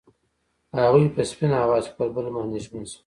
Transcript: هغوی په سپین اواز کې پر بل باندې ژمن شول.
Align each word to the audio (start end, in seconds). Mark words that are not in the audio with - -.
هغوی 0.79 1.05
په 1.15 1.21
سپین 1.31 1.51
اواز 1.63 1.83
کې 1.87 1.93
پر 1.97 2.07
بل 2.15 2.25
باندې 2.35 2.59
ژمن 2.65 2.83
شول. 2.91 2.99